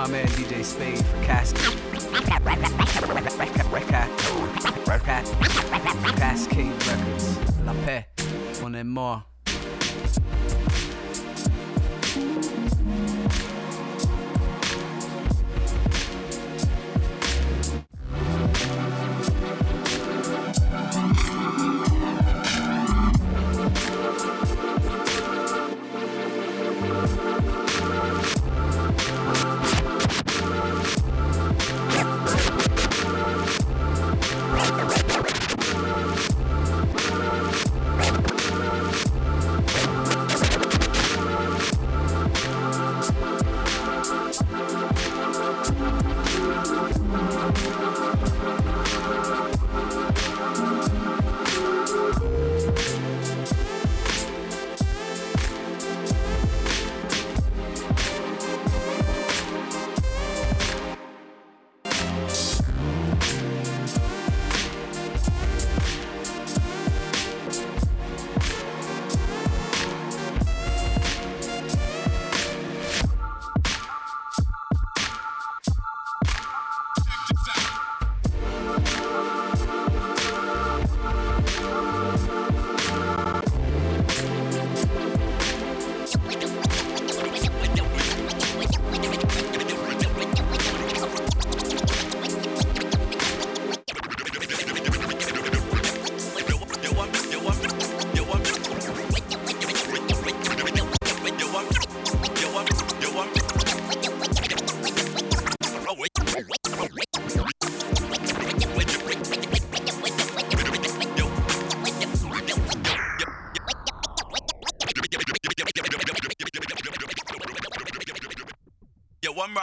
my 0.00 0.06
man 0.06 0.26
DJ 0.28 0.64
Spade 0.64 1.09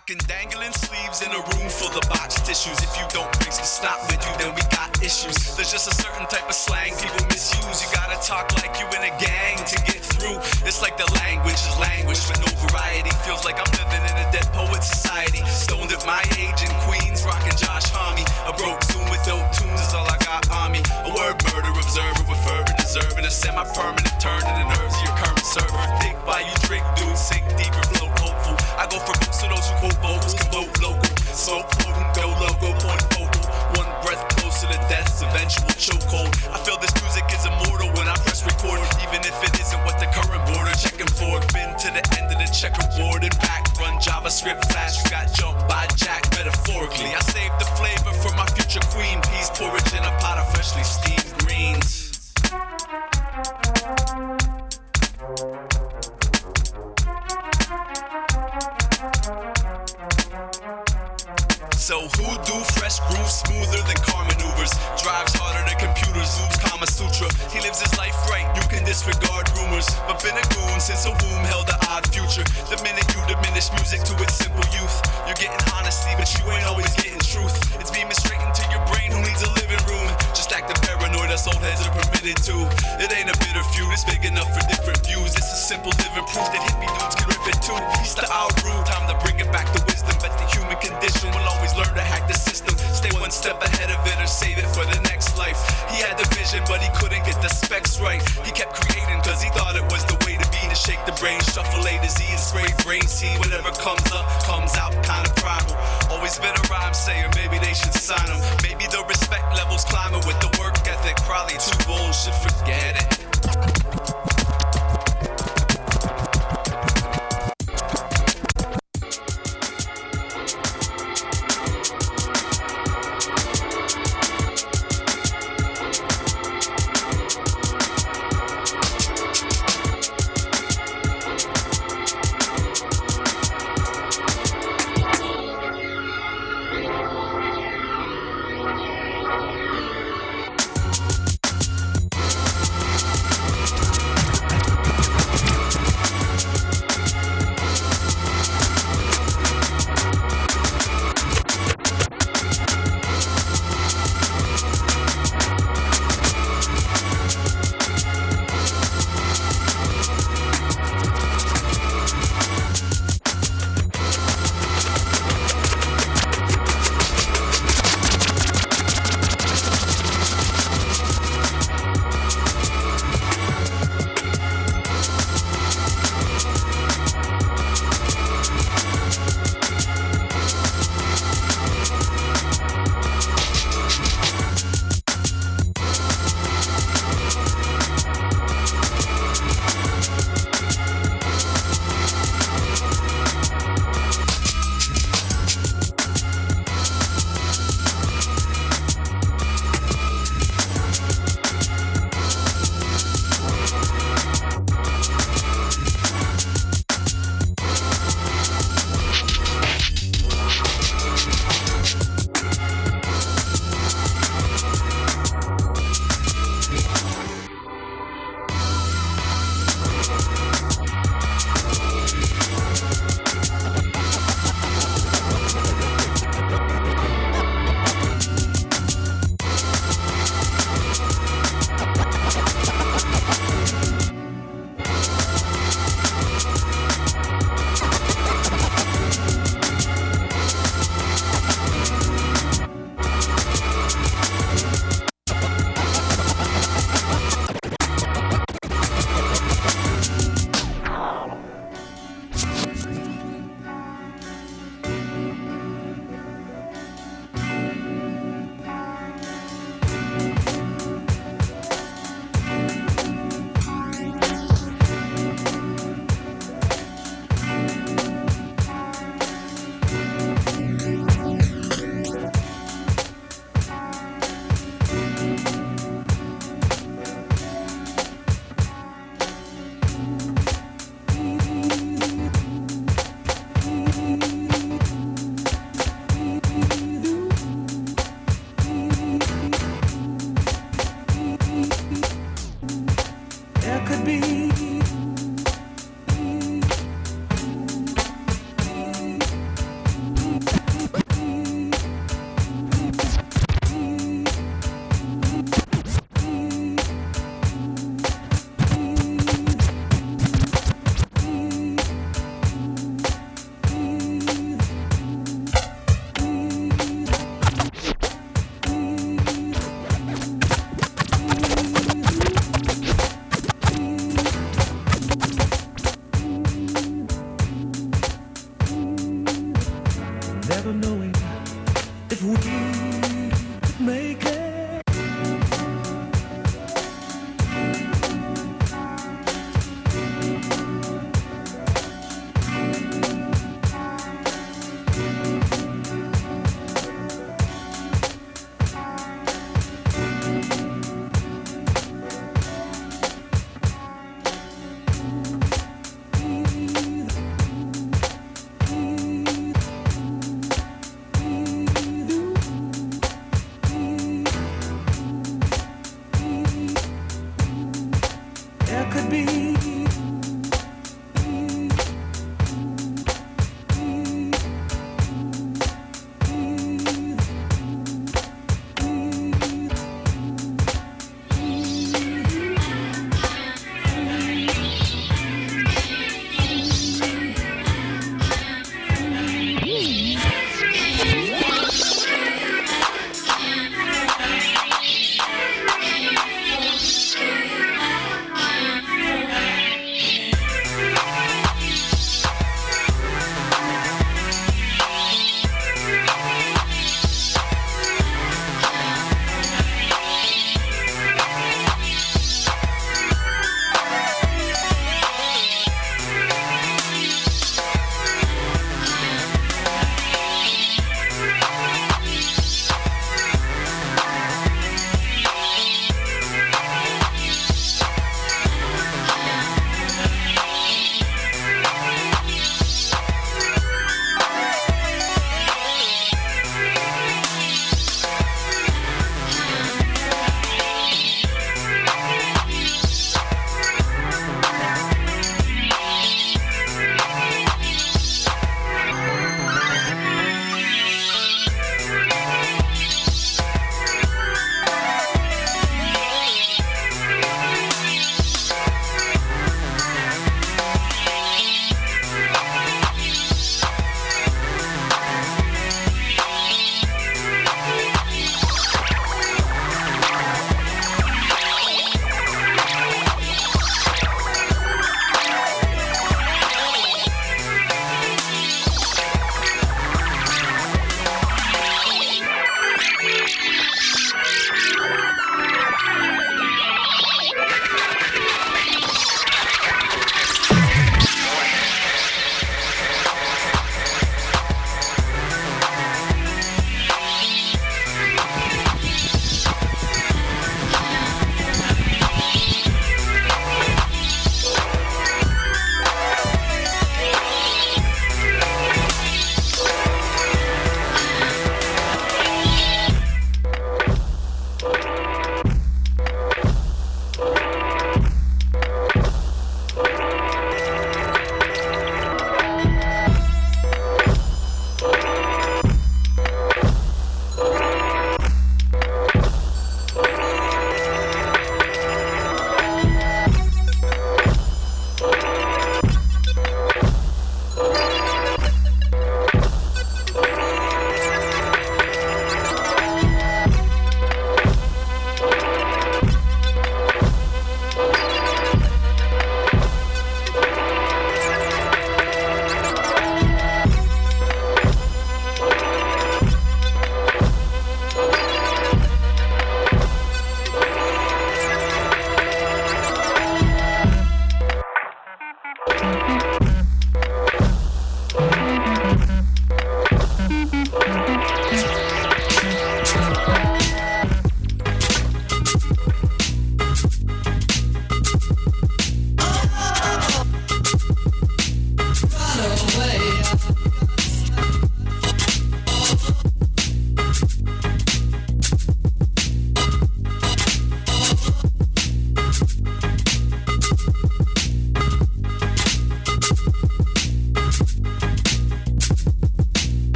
rocking 0.00 0.24
dangling 0.26 0.72
sleeves 0.72 1.20
in 1.20 1.28
a 1.28 1.40
room 1.52 1.68
full 1.68 1.92
of 1.92 2.08
box 2.08 2.40
tissues. 2.40 2.78
If 2.80 2.96
you 2.96 3.04
don't 3.12 3.28
bring 3.36 3.52
some 3.52 3.68
snot 3.68 4.00
with 4.08 4.16
you, 4.24 4.32
then 4.40 4.54
we 4.56 4.62
got 4.72 4.88
issues. 5.04 5.36
There's 5.56 5.70
just 5.70 5.92
a 5.92 5.94
certain 5.94 6.24
type 6.26 6.48
of 6.48 6.54
slang 6.54 6.96
people 6.96 7.20
misuse. 7.28 7.84
You 7.84 7.88
gotta 7.92 8.16
talk 8.24 8.48
like 8.64 8.80
you 8.80 8.86
in 8.96 9.02
a 9.04 9.14
gang 9.20 9.60
to 9.60 9.76
get 9.84 10.00
through. 10.00 10.40
It's 10.64 10.80
like 10.80 10.96
the 10.96 11.04
language 11.20 11.60
is 11.68 11.76
language 11.76 12.22
with 12.32 12.40
no 12.40 12.48
variety. 12.64 13.10
Feels 13.28 13.44
like 13.44 13.60
I'm 13.60 13.68
living 13.76 14.00
in 14.08 14.16
a 14.24 14.26
dead 14.32 14.48
poet 14.56 14.82
society. 14.82 15.44
Stoned 15.44 15.92
at 15.92 16.00
my 16.06 16.24
age 16.40 16.60
in 16.64 16.72
Queens, 16.88 17.20
rocking 17.28 17.56
John 17.60 17.69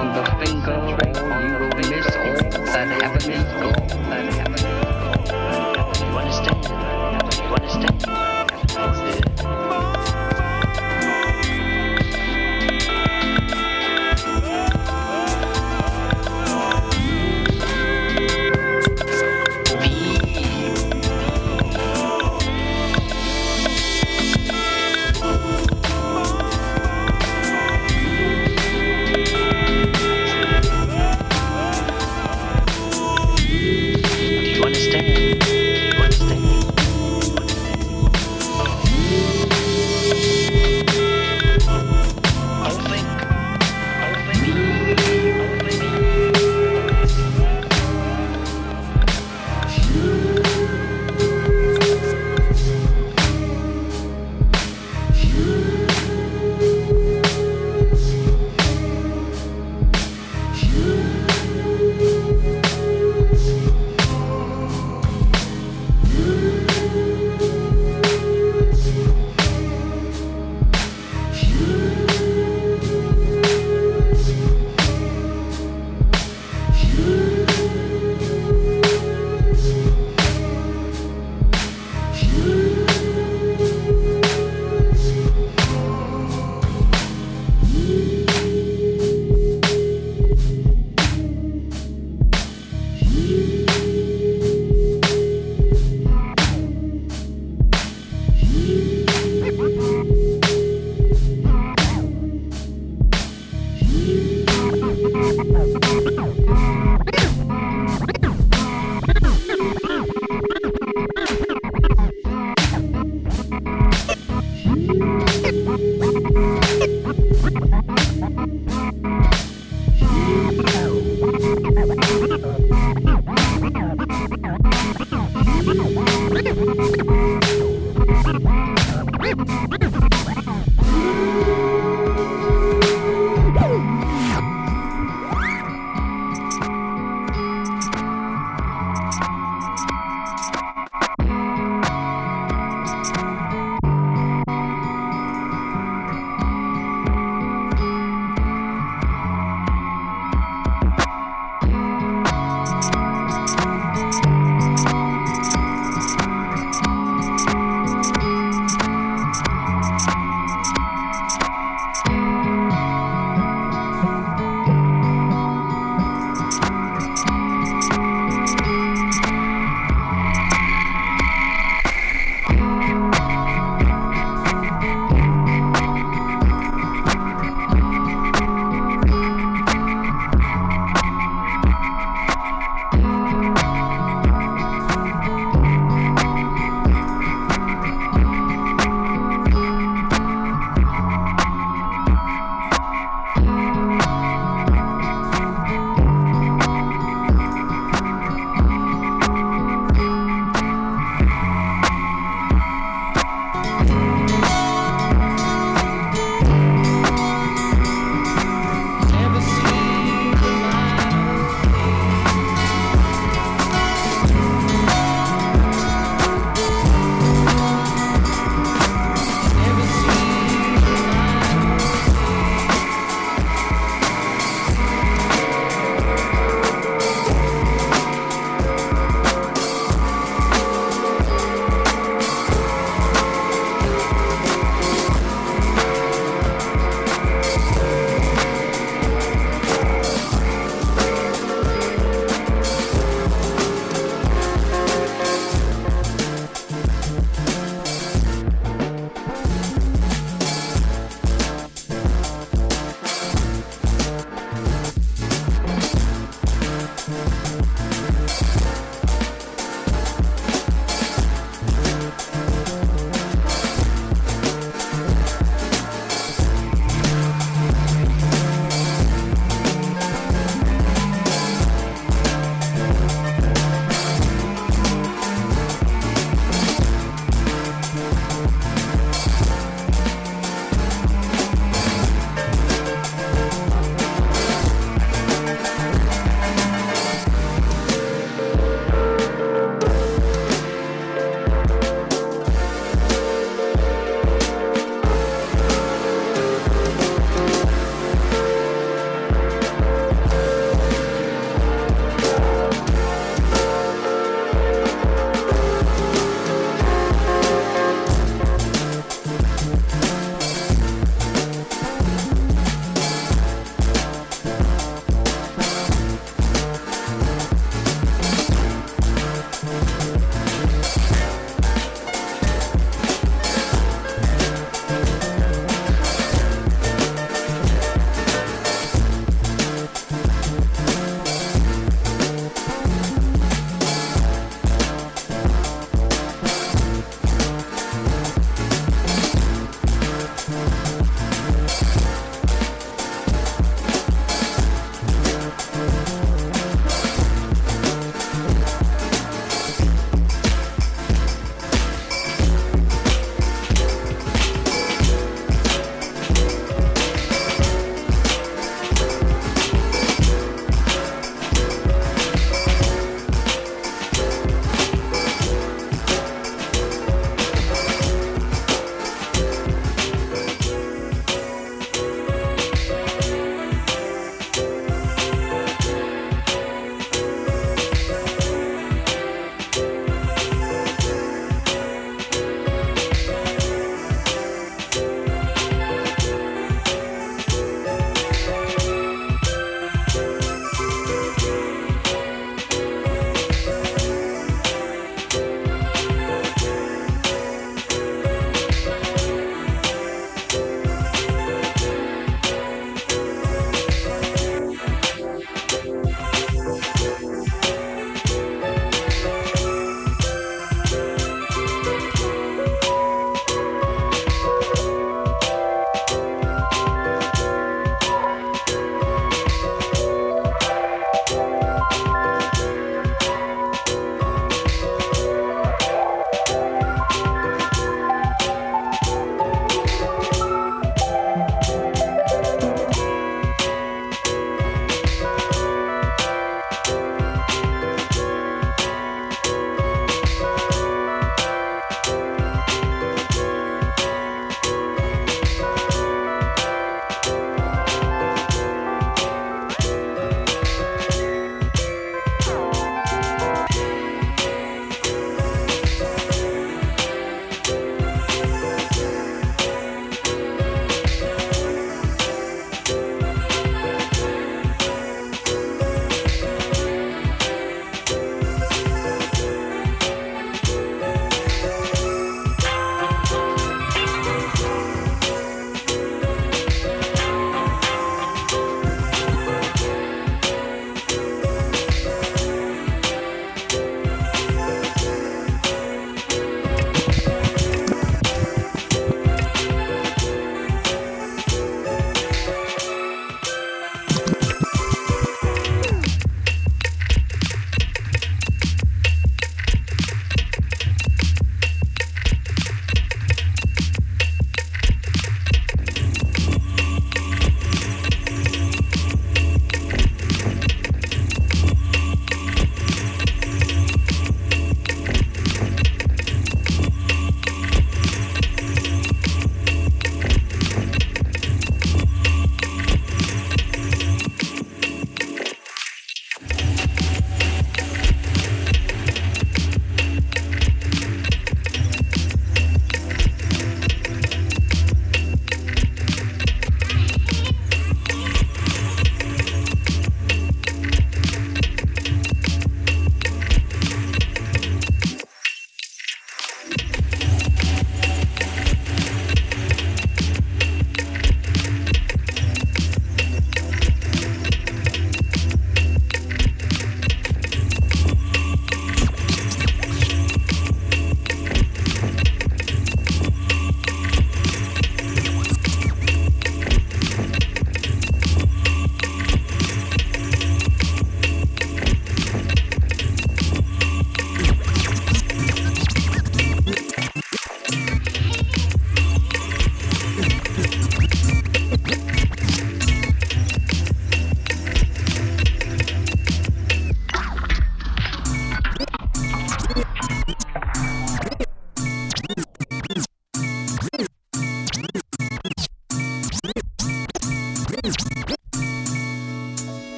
on 0.00 0.14
the 0.14 0.24
finger, 0.42 0.78
you 1.46 1.58
will 1.58 1.76
miss 1.76 2.16
all 2.16 2.34
that 2.72 2.88
heaven 3.02 3.30
is 3.30 3.44
good. 3.60 4.69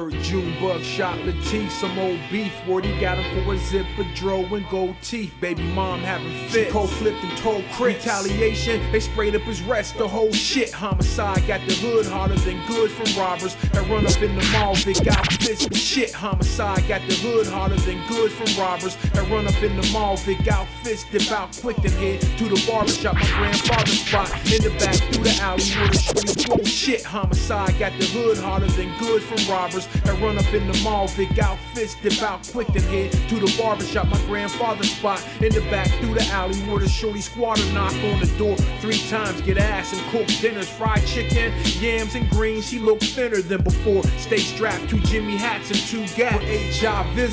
Heard 0.00 0.14
Junebug 0.22 0.80
shot 0.80 1.18
Latif, 1.18 1.68
some 1.68 1.98
old 1.98 2.18
beef. 2.30 2.54
Word 2.66 2.86
he 2.86 2.98
got 2.98 3.18
him 3.18 3.44
for 3.44 3.52
a 3.52 3.58
zip 3.58 3.84
dro 4.14 4.46
and 4.46 4.66
gold 4.70 4.96
teeth. 5.02 5.34
Baby 5.42 5.64
mom 5.74 6.00
having 6.00 6.48
fit. 6.48 6.70
Cold 6.70 6.88
flipped 6.88 7.22
and 7.22 7.36
told 7.36 7.62
crit. 7.72 7.96
Retaliation, 7.96 8.80
they 8.92 9.00
sprayed 9.00 9.36
up 9.36 9.42
his 9.42 9.60
rest. 9.62 9.98
The 9.98 10.08
whole 10.08 10.32
shit. 10.32 10.72
Homicide 10.72 11.46
got 11.46 11.60
the 11.66 11.74
hood 11.74 12.06
harder 12.06 12.36
than 12.36 12.66
good 12.66 12.90
from 12.90 13.20
robbers 13.20 13.54
that 13.72 13.86
run 13.90 14.06
up 14.06 14.22
in 14.22 14.34
the 14.36 14.48
mall. 14.52 14.74
They 14.74 14.94
got 14.94 15.30
fist 15.34 15.74
shit. 15.74 16.14
Homicide 16.14 16.88
got 16.88 17.06
the 17.06 17.16
hood 17.16 17.46
harder 17.48 17.76
than 17.76 18.00
good 18.08 18.32
from 18.32 18.58
robbers 18.58 18.96
that 18.96 19.28
run 19.28 19.46
up 19.46 19.62
in 19.62 19.76
the 19.76 19.86
mall. 19.92 20.16
They 20.16 20.36
got 20.36 20.66
fist 20.82 21.08
dip 21.12 21.30
out 21.30 21.54
quick 21.60 21.76
and 21.76 21.92
head 21.92 22.22
to 22.38 22.44
the 22.44 22.64
barbershop. 22.66 23.16
My 23.16 23.28
grandfather's 23.36 24.00
spot 24.00 24.30
in 24.50 24.62
the 24.62 24.70
back 24.78 24.96
through 25.12 25.24
the 25.24 25.36
alley 25.42 25.64
with 25.84 26.62
a 26.62 26.64
shit. 26.64 27.04
Homicide 27.04 27.78
got 27.78 27.92
the 27.98 28.06
hood 28.06 28.38
harder 28.38 28.68
than 28.68 28.96
good 28.98 29.22
from 29.22 29.36
robbers 29.52 29.89
that 30.04 30.20
run 30.20 30.38
up 30.38 30.52
in 30.52 30.66
the 30.70 30.78
mall. 30.82 31.08
Got 31.34 31.58
fist 31.74 31.98
dip 32.02 32.22
out 32.22 32.48
quick 32.52 32.68
and 32.68 32.82
head 32.82 33.12
to 33.12 33.34
the 33.36 33.54
barbershop. 33.60 34.08
My 34.08 34.18
grandfather's 34.26 34.90
spot 34.90 35.26
in 35.40 35.52
the 35.52 35.60
back 35.70 35.88
through 36.00 36.14
the 36.14 36.24
alley 36.26 36.56
where 36.60 36.78
the 36.78 36.88
shorty 36.88 37.20
squatter 37.20 37.64
knock 37.72 37.92
on 37.92 38.20
the 38.20 38.32
door 38.38 38.56
three 38.80 38.98
times. 39.08 39.40
Get 39.42 39.58
ass 39.58 39.92
and 39.92 40.02
cook 40.10 40.26
dinners, 40.40 40.68
fried 40.68 41.04
chicken, 41.06 41.52
yams 41.80 42.14
and 42.14 42.28
greens. 42.30 42.68
She 42.68 42.78
look 42.78 43.00
thinner 43.00 43.42
than 43.42 43.62
before. 43.62 44.02
Stay 44.18 44.38
strapped, 44.38 44.88
two 44.88 45.00
Jimmy 45.00 45.36
hats 45.36 45.70
and 45.70 45.80
two 45.80 46.06
gap. 46.16 46.40
H.I. 46.42 46.90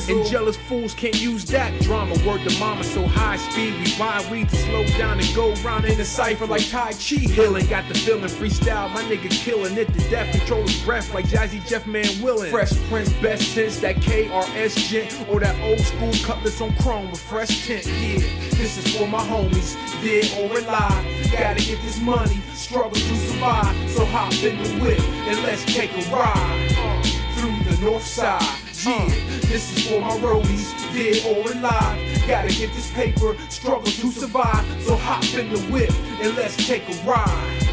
And 0.10 0.26
jealous 0.26 0.58
fools 0.58 0.94
can't 0.94 1.20
use 1.20 1.46
that 1.46 1.80
drama. 1.82 2.16
Word 2.26 2.42
to 2.48 2.60
mama, 2.60 2.84
so 2.84 3.06
high 3.06 3.38
speed. 3.38 3.74
We 3.80 3.98
buy 3.98 4.26
weed 4.32 4.50
to 4.50 4.56
slow 4.56 4.86
down 4.98 5.20
and 5.20 5.36
go 5.36 5.54
round 5.64 5.86
in 5.86 5.98
the 5.98 6.06
cipher 6.06 6.46
like 6.46 6.68
Tai 6.70 6.92
Chi. 6.92 7.28
Healing, 7.28 7.68
got 7.68 7.88
the 7.88 7.96
feeling. 7.96 8.24
Freestyle, 8.24 8.92
my 8.94 9.02
nigga 9.04 9.30
killing 9.30 9.78
it 9.78 9.88
to 9.94 10.10
death. 10.10 10.32
Control 10.36 10.64
his 10.64 10.82
breath 10.84 11.14
like 11.14 11.26
Jazzy 11.26 11.66
Jeff 11.68 11.86
Man 11.88 12.06
Willing. 12.22 12.47
Fresh 12.50 12.90
Prince, 12.90 13.12
best 13.22 13.54
since 13.54 13.80
that 13.82 13.98
KRS 13.98 14.90
gent 14.90 15.30
or 15.30 15.40
that 15.42 15.60
old 15.62 15.80
school 15.80 16.14
cutlass 16.24 16.62
on 16.62 16.74
chrome 16.78 17.12
with 17.12 17.20
fresh 17.20 17.68
tint. 17.68 17.86
Yeah, 17.86 18.20
this 18.52 18.78
is 18.78 18.96
for 18.96 19.08
my 19.08 19.20
homies, 19.20 19.76
dead 20.02 20.32
or 20.40 20.58
alive. 20.58 21.32
Gotta 21.32 21.64
get 21.64 21.82
this 21.82 22.00
money, 22.00 22.42
struggle 22.54 22.92
to 22.92 23.16
survive. 23.18 23.90
So 23.90 24.06
hop 24.06 24.32
in 24.44 24.62
the 24.64 24.84
whip 24.84 25.00
and 25.00 25.44
let's 25.44 25.66
take 25.66 25.92
a 25.92 26.10
ride 26.10 27.06
through 27.36 27.64
the 27.70 27.82
north 27.84 28.06
side. 28.06 28.42
Yeah, 28.86 29.10
this 29.50 29.76
is 29.76 29.88
for 29.90 30.00
my 30.00 30.16
roadies, 30.18 30.72
dead 30.94 31.26
or 31.26 31.52
alive. 31.52 32.28
Gotta 32.28 32.54
get 32.54 32.74
this 32.74 32.92
paper, 32.92 33.36
struggle 33.50 33.92
to 33.92 34.12
survive. 34.12 34.66
So 34.84 34.96
hop 34.96 35.24
in 35.34 35.52
the 35.52 35.60
whip 35.72 35.92
and 36.22 36.36
let's 36.38 36.56
take 36.66 36.88
a 36.88 37.04
ride 37.04 37.67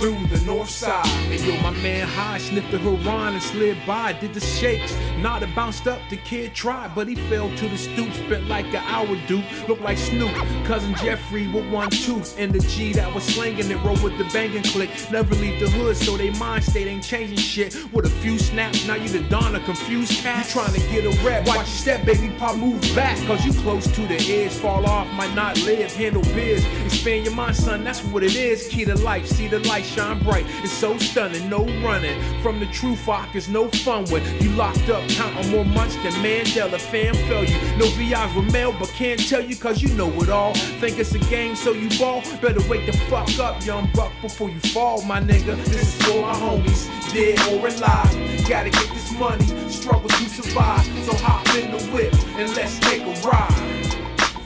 through 0.00 0.26
the 0.28 0.42
north 0.46 0.70
side. 0.70 1.06
And 1.30 1.38
yo, 1.40 1.60
my 1.60 1.70
man 1.82 2.08
High 2.08 2.38
sniffed 2.38 2.70
the 2.70 2.78
Huron 2.78 3.34
and 3.34 3.42
slid 3.42 3.76
by, 3.86 4.14
did 4.14 4.32
the 4.32 4.40
shakes. 4.40 4.96
Nada 5.18 5.46
bounced 5.54 5.86
up, 5.86 6.00
the 6.08 6.16
kid 6.16 6.54
tried, 6.54 6.94
but 6.94 7.06
he 7.06 7.14
fell 7.14 7.54
to 7.56 7.68
the 7.68 7.76
stoop. 7.76 8.10
Spent 8.14 8.48
like 8.48 8.64
an 8.68 8.82
hour, 8.86 9.14
dude. 9.28 9.44
Looked 9.68 9.82
like 9.82 9.98
Snoop. 9.98 10.32
Cousin 10.64 10.94
Jeffrey 10.94 11.46
with 11.48 11.70
one 11.70 11.90
tooth. 11.90 12.34
And 12.38 12.50
the 12.50 12.60
G 12.60 12.94
that 12.94 13.14
was 13.14 13.24
slanging 13.24 13.70
it, 13.70 13.76
roll 13.84 14.02
with 14.02 14.16
the 14.16 14.24
banging 14.32 14.62
click. 14.62 14.88
Never 15.12 15.34
leave 15.34 15.60
the 15.60 15.68
hood, 15.68 15.96
so 15.96 16.16
they 16.16 16.30
mind 16.30 16.64
state 16.64 16.86
ain't 16.86 17.04
changing 17.04 17.36
shit. 17.36 17.76
With 17.92 18.06
a 18.06 18.10
few 18.22 18.38
snaps, 18.38 18.86
now 18.86 18.94
you 18.94 19.08
the 19.10 19.20
Don, 19.28 19.54
a 19.54 19.60
confused 19.60 20.22
cat. 20.22 20.46
You 20.46 20.52
trying 20.52 20.72
to 20.72 20.80
get 20.88 21.04
a 21.04 21.10
rep. 21.22 21.46
Watch 21.46 21.58
your 21.58 21.66
step, 21.66 22.06
baby, 22.06 22.34
pop 22.38 22.56
move 22.56 22.80
back. 22.94 23.18
Cause 23.26 23.44
you 23.44 23.52
close 23.60 23.86
to 23.86 24.00
the 24.06 24.16
edge, 24.16 24.52
fall 24.52 24.86
off, 24.86 25.12
might 25.12 25.34
not 25.34 25.60
live. 25.64 25.92
Handle 25.92 26.22
biz, 26.22 26.64
expand 26.86 27.26
your 27.26 27.34
mind, 27.34 27.54
son, 27.54 27.84
that's 27.84 28.02
what 28.04 28.22
it 28.22 28.34
is. 28.34 28.66
Key 28.68 28.86
to 28.86 28.94
life, 29.00 29.26
see 29.26 29.46
the 29.46 29.58
light 29.68 29.84
shine 29.90 30.22
bright. 30.22 30.46
It's 30.62 30.72
so 30.72 30.96
stunning, 30.98 31.48
no 31.48 31.64
running. 31.82 32.20
From 32.42 32.60
the 32.60 32.66
true 32.66 32.96
fuck 32.96 33.34
is 33.34 33.48
no 33.48 33.68
fun 33.68 34.04
with. 34.10 34.24
You 34.42 34.50
locked 34.50 34.88
up, 34.88 35.06
counting 35.10 35.50
more 35.50 35.64
months 35.64 35.96
than 35.96 36.12
Mandela. 36.24 36.80
Fam 36.80 37.14
failure. 37.14 37.58
No 37.76 37.86
VIs 37.98 38.34
were 38.34 38.50
mailed, 38.52 38.76
but 38.78 38.88
can't 38.90 39.20
tell 39.28 39.42
you 39.42 39.56
cause 39.56 39.82
you 39.82 39.92
know 39.94 40.10
it 40.22 40.28
all. 40.28 40.54
Think 40.80 40.98
it's 40.98 41.14
a 41.14 41.18
game, 41.30 41.56
so 41.56 41.72
you 41.72 41.88
ball. 41.98 42.22
Better 42.40 42.66
wake 42.68 42.86
the 42.86 42.96
fuck 43.10 43.38
up, 43.38 43.64
young 43.64 43.90
buck, 43.94 44.12
before 44.22 44.50
you 44.50 44.60
fall, 44.60 45.02
my 45.02 45.20
nigga. 45.20 45.56
This 45.64 45.82
is 45.82 46.02
for 46.02 46.22
my 46.22 46.34
homies, 46.34 46.88
dead 47.12 47.38
or 47.52 47.66
alive. 47.66 48.48
Gotta 48.48 48.70
get 48.70 48.88
this 48.90 49.12
money, 49.18 49.46
struggle 49.68 50.08
to 50.08 50.28
survive. 50.28 50.84
So 51.04 51.14
hop 51.16 51.46
in 51.56 51.70
the 51.72 51.84
whip 51.92 52.14
and 52.38 52.54
let's 52.56 52.78
take 52.80 53.02
a 53.02 53.28
ride 53.28 53.84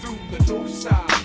through 0.01 0.19
the 0.31 0.53
north 0.53 0.75
side. 0.75 1.24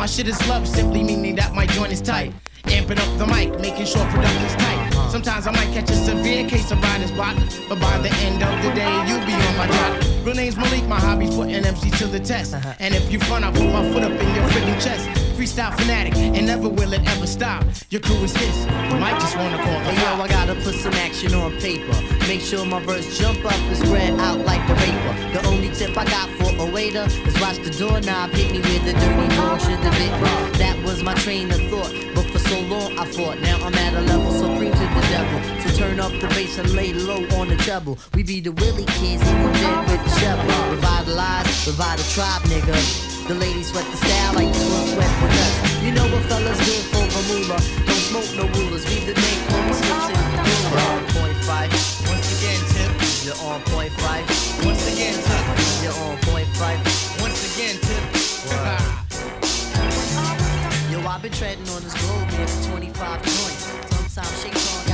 My 0.00 0.06
shit 0.06 0.26
is 0.28 0.48
love, 0.48 0.66
simply 0.66 1.02
meaning 1.02 1.34
that 1.34 1.52
my 1.52 1.66
joint 1.66 1.92
is 1.92 2.00
tight. 2.00 2.32
Amping 2.62 2.98
up 2.98 3.18
the 3.18 3.26
mic, 3.26 3.60
making 3.60 3.84
sure 3.84 4.02
production's 4.06 4.54
tight. 4.54 4.96
Uh-huh. 4.96 5.10
Sometimes 5.10 5.46
I 5.46 5.50
might 5.50 5.70
catch 5.74 5.90
a 5.90 5.94
severe 5.94 6.48
case 6.48 6.70
of 6.70 6.82
writer's 6.82 7.12
block, 7.12 7.36
but 7.68 7.78
by 7.78 7.98
the 7.98 8.08
end 8.24 8.42
of 8.42 8.64
the 8.64 8.72
day, 8.72 8.88
you'll 9.06 9.26
be 9.26 9.34
on 9.34 9.56
my 9.58 9.66
jock. 9.66 10.24
Real 10.24 10.36
name's 10.36 10.56
Malik, 10.56 10.86
my 10.86 10.98
hobby's 10.98 11.34
putting 11.34 11.54
MC 11.66 11.90
to 11.90 12.06
the 12.06 12.18
test. 12.18 12.54
Uh-huh. 12.54 12.72
And 12.78 12.94
if 12.94 13.12
you 13.12 13.20
fun, 13.20 13.44
I'll 13.44 13.52
put 13.52 13.70
my 13.70 13.92
foot 13.92 14.02
up 14.02 14.12
in 14.12 14.34
your 14.34 14.48
freaking 14.48 14.82
chest. 14.82 15.29
Freestyle 15.40 15.74
fanatic, 15.74 16.14
and 16.16 16.46
never 16.46 16.68
will 16.68 16.92
it 16.92 17.00
ever 17.16 17.26
stop. 17.26 17.64
Your 17.88 18.02
crew 18.02 18.22
is 18.24 18.36
his, 18.36 18.66
might 19.00 19.18
just 19.22 19.38
wanna 19.38 19.56
call 19.56 19.80
the 19.84 19.94
yo, 19.94 20.20
I 20.20 20.28
gotta 20.28 20.54
put 20.56 20.74
some 20.74 20.92
action 20.92 21.32
on 21.32 21.52
paper. 21.60 21.96
Make 22.28 22.42
sure 22.42 22.66
my 22.66 22.78
verse 22.84 23.18
jump 23.18 23.42
up 23.46 23.54
and 23.54 23.76
spread 23.78 24.20
out 24.20 24.40
like 24.40 24.60
the 24.68 24.74
raper. 24.74 25.14
The 25.32 25.48
only 25.48 25.70
tip 25.70 25.96
I 25.96 26.04
got 26.04 26.28
for 26.36 26.54
a 26.60 26.70
waiter 26.70 27.06
is 27.24 27.40
watch 27.40 27.56
the 27.56 27.70
doorknob 27.70 28.32
hit 28.32 28.52
me 28.52 28.58
with 28.58 28.84
the 28.84 28.92
dirty 28.92 29.34
motion 29.38 29.80
bit 29.80 30.12
me. 30.20 30.58
That 30.58 30.78
was 30.84 31.02
my 31.02 31.14
train 31.14 31.50
of 31.50 31.62
thought, 31.70 31.94
but 32.14 32.26
for 32.26 32.38
so 32.38 32.60
long 32.60 32.98
I 32.98 33.06
fought. 33.06 33.40
Now 33.40 33.64
I'm 33.64 33.74
at 33.76 33.94
a 33.94 34.02
level 34.02 34.32
supreme 34.32 34.72
to 34.72 34.78
the 34.78 35.06
devil. 35.08 35.40
So 35.62 35.74
turn 35.74 36.00
up 36.00 36.12
the 36.20 36.28
bass 36.36 36.58
and 36.58 36.68
lay 36.74 36.92
low 36.92 37.24
on 37.40 37.48
the 37.48 37.56
treble. 37.56 37.98
We 38.12 38.24
be 38.24 38.40
the 38.40 38.52
Willie 38.52 38.84
kids 39.00 39.26
in 39.26 39.42
the 39.42 39.52
bed 39.52 39.88
with 39.88 40.04
the 40.04 40.20
shovel. 40.20 40.44
Revitalize, 40.76 41.66
revive 41.66 41.96
the 41.96 42.04
tribe, 42.12 42.42
nigga. 42.42 43.09
The 43.30 43.36
ladies 43.38 43.70
sweat 43.70 43.86
the 43.86 43.96
style 43.96 44.34
like 44.34 44.50
this 44.50 44.66
one 44.74 44.88
sweat 44.90 45.22
with 45.22 45.30
us. 45.38 45.54
You 45.86 45.92
know 45.94 46.02
what 46.10 46.26
fellas 46.26 46.58
do 46.66 46.74
for 46.90 47.06
a 47.06 47.22
moolah. 47.30 47.62
Don't 47.86 48.02
smoke 48.10 48.26
no 48.34 48.42
rulers. 48.58 48.82
Leave 48.90 49.06
the 49.06 49.14
name 49.14 49.40
Chloe 49.46 49.70
Slips 49.70 50.10
in 50.10 50.18
the 50.18 50.42
You're 50.50 50.82
on 50.90 51.02
point 51.14 51.38
Phife. 51.46 51.70
Once 52.10 52.26
again, 52.42 52.58
Tip, 52.74 52.90
You're 53.22 53.38
on 53.46 53.62
point 53.70 53.94
Phife. 54.02 54.26
once 54.66 54.82
again, 54.90 55.14
Tip, 55.14 55.46
You're 55.78 55.94
on 56.10 56.18
point 56.26 56.48
Phife. 56.58 56.82
once 57.22 57.38
again, 57.54 57.78
Tip. 57.78 58.02
Yo, 60.90 60.98
I've 61.06 61.22
been 61.22 61.30
treading 61.30 61.68
on 61.70 61.82
this 61.86 61.94
globe 62.02 62.26
here 62.34 62.48
for 62.48 62.70
25 62.72 63.22
joints. 63.22 63.62
Sometimes 63.94 64.42
shake 64.42 64.58
on 64.58 64.89